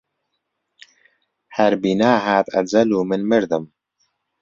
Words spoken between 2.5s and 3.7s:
ئەجەل و من مردم